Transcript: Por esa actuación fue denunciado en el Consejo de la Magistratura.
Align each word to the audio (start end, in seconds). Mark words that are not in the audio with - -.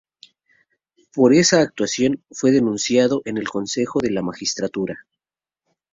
Por 1.13 1.31
esa 1.31 1.61
actuación 1.61 2.23
fue 2.31 2.49
denunciado 2.49 3.21
en 3.25 3.37
el 3.37 3.47
Consejo 3.47 3.99
de 4.01 4.09
la 4.09 4.23
Magistratura. 4.23 5.05